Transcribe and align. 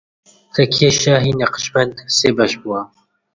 تەکیەی 0.53 0.97
شاهی 1.01 1.37
نەقشبەند 1.41 1.93
سێ 2.17 2.29
بەش 2.37 2.53
بووە 2.61 2.81